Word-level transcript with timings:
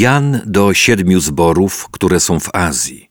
Jan 0.00 0.40
do 0.46 0.74
siedmiu 0.74 1.20
zborów, 1.20 1.88
które 1.90 2.20
są 2.20 2.40
w 2.40 2.54
Azji. 2.54 3.08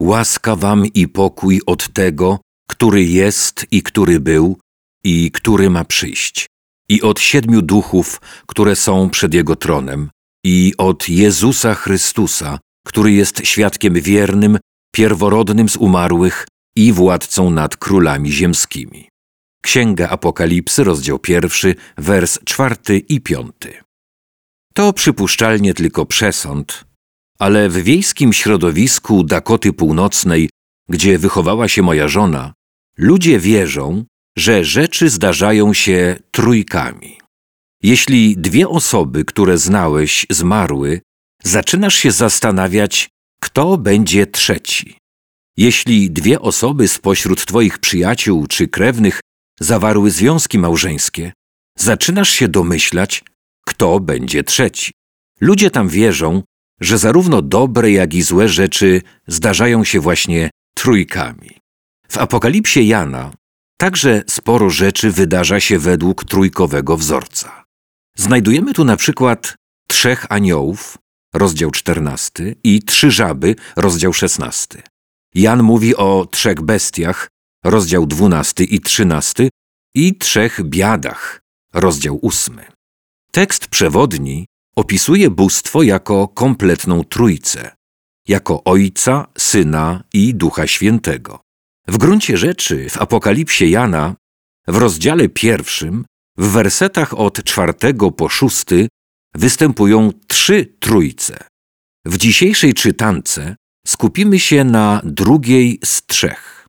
Łaska 0.00 0.56
wam 0.56 0.86
i 0.86 1.08
pokój 1.08 1.60
od 1.66 1.92
tego, 1.92 2.40
który 2.70 3.04
jest 3.04 3.66
i 3.70 3.82
który 3.82 4.20
był 4.20 4.58
i 5.04 5.30
który 5.30 5.70
ma 5.70 5.84
przyjść, 5.84 6.46
i 6.88 7.02
od 7.02 7.20
siedmiu 7.20 7.62
duchów, 7.62 8.20
które 8.46 8.76
są 8.76 9.10
przed 9.10 9.34
Jego 9.34 9.56
tronem, 9.56 10.10
i 10.44 10.74
od 10.78 11.08
Jezusa 11.08 11.74
Chrystusa, 11.74 12.58
który 12.86 13.12
jest 13.12 13.46
świadkiem 13.46 13.94
wiernym, 13.94 14.58
pierworodnym 14.94 15.68
z 15.68 15.76
umarłych 15.76 16.46
i 16.76 16.92
władcą 16.92 17.50
nad 17.50 17.76
królami 17.76 18.32
ziemskimi. 18.32 19.08
Księga 19.62 20.08
Apokalipsy, 20.08 20.84
rozdział 20.84 21.18
pierwszy, 21.18 21.74
wers 21.98 22.38
czwarty 22.44 22.98
i 22.98 23.20
piąty. 23.20 23.87
To 24.78 24.92
przypuszczalnie 24.92 25.74
tylko 25.74 26.06
przesąd, 26.06 26.84
ale 27.38 27.68
w 27.68 27.76
wiejskim 27.76 28.32
środowisku 28.32 29.24
Dakoty 29.24 29.72
Północnej, 29.72 30.50
gdzie 30.88 31.18
wychowała 31.18 31.68
się 31.68 31.82
moja 31.82 32.08
żona, 32.08 32.52
ludzie 32.98 33.40
wierzą, 33.40 34.04
że 34.36 34.64
rzeczy 34.64 35.10
zdarzają 35.10 35.74
się 35.74 36.16
trójkami. 36.30 37.18
Jeśli 37.82 38.36
dwie 38.36 38.68
osoby, 38.68 39.24
które 39.24 39.58
znałeś, 39.58 40.26
zmarły, 40.30 41.00
zaczynasz 41.44 41.94
się 41.94 42.10
zastanawiać, 42.10 43.08
kto 43.40 43.78
będzie 43.78 44.26
trzeci. 44.26 44.98
Jeśli 45.56 46.10
dwie 46.10 46.40
osoby 46.40 46.88
spośród 46.88 47.46
Twoich 47.46 47.78
przyjaciół 47.78 48.46
czy 48.46 48.68
krewnych 48.68 49.20
zawarły 49.60 50.10
związki 50.10 50.58
małżeńskie, 50.58 51.32
zaczynasz 51.78 52.30
się 52.30 52.48
domyślać, 52.48 53.24
kto 53.68 54.00
będzie 54.00 54.44
trzeci. 54.44 54.92
Ludzie 55.40 55.70
tam 55.70 55.88
wierzą, 55.88 56.42
że 56.80 56.98
zarówno 56.98 57.42
dobre, 57.42 57.90
jak 57.90 58.14
i 58.14 58.22
złe 58.22 58.48
rzeczy 58.48 59.02
zdarzają 59.26 59.84
się 59.84 60.00
właśnie 60.00 60.50
trójkami. 60.74 61.50
W 62.08 62.18
Apokalipsie 62.18 62.86
Jana 62.86 63.32
także 63.76 64.22
sporo 64.28 64.70
rzeczy 64.70 65.10
wydarza 65.10 65.60
się 65.60 65.78
według 65.78 66.24
trójkowego 66.24 66.96
wzorca. 66.96 67.64
Znajdujemy 68.16 68.74
tu 68.74 68.84
na 68.84 68.96
przykład 68.96 69.54
trzech 69.88 70.26
aniołów, 70.28 70.98
rozdział 71.34 71.70
14, 71.70 72.54
i 72.64 72.82
trzy 72.82 73.10
żaby, 73.10 73.56
rozdział 73.76 74.12
16. 74.12 74.82
Jan 75.34 75.62
mówi 75.62 75.96
o 75.96 76.26
trzech 76.30 76.60
bestiach, 76.60 77.28
rozdział 77.64 78.06
12 78.06 78.64
i 78.64 78.80
13, 78.80 79.48
i 79.94 80.18
trzech 80.18 80.62
biadach, 80.64 81.40
rozdział 81.74 82.20
8. 82.22 82.60
Tekst 83.32 83.66
przewodni 83.66 84.46
opisuje 84.76 85.30
bóstwo 85.30 85.82
jako 85.82 86.28
kompletną 86.28 87.04
trójcę, 87.04 87.70
jako 88.28 88.64
Ojca, 88.64 89.26
Syna 89.38 90.04
i 90.12 90.34
Ducha 90.34 90.66
Świętego. 90.66 91.40
W 91.88 91.98
gruncie 91.98 92.36
rzeczy 92.36 92.90
w 92.90 92.98
Apokalipsie 92.98 93.70
Jana, 93.70 94.14
w 94.68 94.76
rozdziale 94.76 95.28
pierwszym, 95.28 96.04
w 96.38 96.46
wersetach 96.46 97.18
od 97.18 97.44
czwartego 97.44 98.10
po 98.10 98.28
szósty 98.28 98.88
występują 99.34 100.10
trzy 100.26 100.74
trójce. 100.80 101.46
W 102.04 102.16
dzisiejszej 102.16 102.74
czytance 102.74 103.56
skupimy 103.86 104.38
się 104.38 104.64
na 104.64 105.00
drugiej 105.04 105.78
z 105.84 106.06
trzech. 106.06 106.66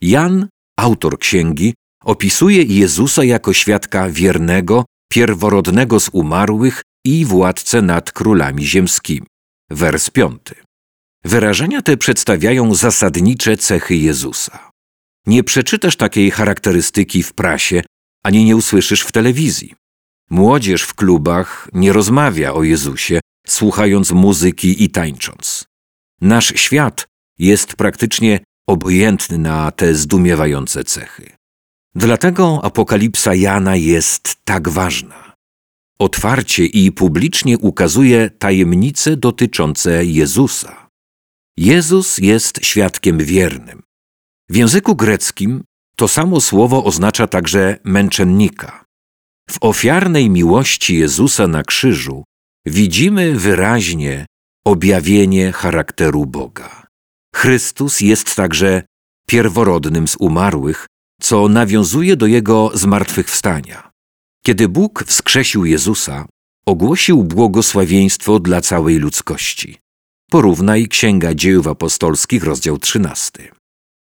Jan, 0.00 0.48
autor 0.76 1.18
księgi, 1.18 1.74
opisuje 2.04 2.62
Jezusa 2.62 3.24
jako 3.24 3.52
świadka 3.52 4.10
wiernego, 4.10 4.84
pierworodnego 5.12 6.00
z 6.00 6.08
umarłych 6.12 6.82
i 7.04 7.24
władcę 7.24 7.82
nad 7.82 8.12
królami 8.12 8.66
ziemskimi. 8.66 9.26
Wers 9.70 10.10
piąty. 10.10 10.54
Wyrażenia 11.24 11.82
te 11.82 11.96
przedstawiają 11.96 12.74
zasadnicze 12.74 13.56
cechy 13.56 13.96
Jezusa. 13.96 14.70
Nie 15.26 15.44
przeczytasz 15.44 15.96
takiej 15.96 16.30
charakterystyki 16.30 17.22
w 17.22 17.32
prasie, 17.32 17.82
ani 18.24 18.44
nie 18.44 18.56
usłyszysz 18.56 19.00
w 19.00 19.12
telewizji. 19.12 19.74
Młodzież 20.30 20.82
w 20.82 20.94
klubach 20.94 21.68
nie 21.72 21.92
rozmawia 21.92 22.52
o 22.52 22.62
Jezusie, 22.62 23.20
słuchając 23.46 24.12
muzyki 24.12 24.84
i 24.84 24.90
tańcząc. 24.90 25.64
Nasz 26.20 26.52
świat 26.56 27.06
jest 27.38 27.76
praktycznie 27.76 28.40
obojętny 28.68 29.38
na 29.38 29.70
te 29.70 29.94
zdumiewające 29.94 30.84
cechy. 30.84 31.41
Dlatego 31.94 32.64
apokalipsa 32.64 33.34
Jana 33.34 33.76
jest 33.76 34.36
tak 34.44 34.68
ważna. 34.68 35.32
Otwarcie 35.98 36.66
i 36.66 36.92
publicznie 36.92 37.58
ukazuje 37.58 38.30
tajemnice 38.30 39.16
dotyczące 39.16 40.04
Jezusa. 40.04 40.88
Jezus 41.56 42.18
jest 42.18 42.64
świadkiem 42.64 43.18
wiernym. 43.18 43.82
W 44.50 44.56
języku 44.56 44.96
greckim 44.96 45.64
to 45.96 46.08
samo 46.08 46.40
słowo 46.40 46.84
oznacza 46.84 47.26
także 47.26 47.78
męczennika. 47.84 48.84
W 49.50 49.56
ofiarnej 49.60 50.30
miłości 50.30 50.96
Jezusa 50.96 51.46
na 51.46 51.62
krzyżu 51.62 52.24
widzimy 52.66 53.38
wyraźnie 53.38 54.26
objawienie 54.64 55.52
charakteru 55.52 56.26
Boga. 56.26 56.86
Chrystus 57.34 58.00
jest 58.00 58.36
także 58.36 58.82
pierworodnym 59.26 60.08
z 60.08 60.16
umarłych, 60.16 60.86
co 61.22 61.48
nawiązuje 61.48 62.16
do 62.16 62.26
jego 62.26 62.70
zmartwychwstania. 62.74 63.90
Kiedy 64.46 64.68
Bóg 64.68 65.04
wskrzesił 65.06 65.64
Jezusa, 65.64 66.26
ogłosił 66.66 67.24
błogosławieństwo 67.24 68.40
dla 68.40 68.60
całej 68.60 68.98
ludzkości. 68.98 69.78
Porównaj 70.30 70.88
Księga 70.88 71.34
Dziejów 71.34 71.66
Apostolskich, 71.66 72.44
rozdział 72.44 72.78
13. 72.78 73.52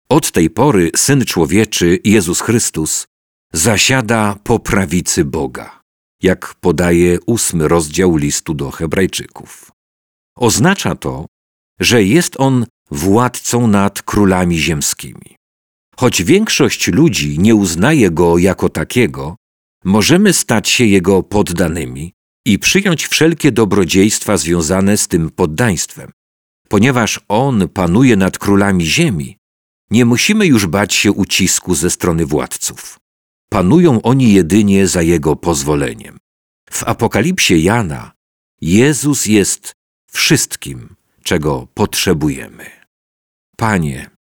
Od 0.10 0.32
tej 0.32 0.50
pory 0.50 0.92
Syn 0.96 1.26
Człowieczy, 1.26 2.00
Jezus 2.04 2.42
Chrystus, 2.42 3.06
zasiada 3.54 4.36
po 4.44 4.60
prawicy 4.60 5.26
Boga, 5.26 5.82
jak 6.22 6.56
podaje 6.62 7.18
ósmy 7.26 7.68
rozdział 7.68 8.18
listu 8.18 8.54
do 8.54 8.72
Hebrajczyków. 8.72 9.72
Oznacza 10.38 10.96
to, 10.96 11.26
że 11.80 12.04
jest 12.04 12.36
on 12.40 12.66
władcą 12.92 13.68
nad 13.68 14.02
królami 14.02 14.60
ziemskimi. 14.60 15.35
Choć 15.98 16.24
większość 16.24 16.88
ludzi 16.88 17.40
nie 17.40 17.56
uznaje 17.56 18.12
go 18.12 18.38
jako 18.38 18.70
takiego, 18.70 19.36
możemy 19.84 20.34
stać 20.34 20.70
się 20.70 20.86
jego 20.86 21.24
poddanymi 21.24 22.14
i 22.46 22.60
przyjąć 22.60 23.08
wszelkie 23.08 23.52
dobrodziejstwa 23.52 24.38
związane 24.38 24.98
z 24.98 25.08
tym 25.08 25.30
poddaństwem. 25.30 26.12
Ponieważ 26.70 27.20
on 27.28 27.70
panuje 27.70 28.16
nad 28.16 28.38
królami 28.38 28.86
ziemi, 28.86 29.38
nie 29.92 30.06
musimy 30.06 30.46
już 30.46 30.68
bać 30.68 30.94
się 30.94 31.12
ucisku 31.12 31.76
ze 31.76 31.90
strony 31.90 32.26
władców. 32.26 32.98
Panują 33.50 34.02
oni 34.02 34.34
jedynie 34.34 34.88
za 34.88 35.02
jego 35.02 35.36
pozwoleniem. 35.36 36.18
W 36.72 36.84
Apokalipsie 36.84 37.64
Jana 37.64 38.12
Jezus 38.62 39.26
jest 39.26 39.74
wszystkim, 40.12 40.96
czego 41.24 41.68
potrzebujemy. 41.74 42.66
Panie, 43.58 44.15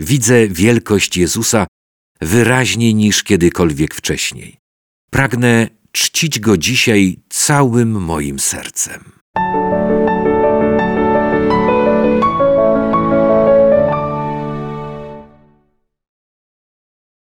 widzę 0.00 0.48
wielkość 0.48 1.16
Jezusa 1.16 1.66
wyraźniej 2.20 2.94
niż 2.94 3.22
kiedykolwiek 3.22 3.94
wcześniej. 3.94 4.56
Pragnę 5.10 5.68
czcić 5.92 6.40
Go 6.40 6.56
dzisiaj 6.56 7.16
całym 7.28 7.90
moim 8.04 8.38
sercem. 8.38 9.19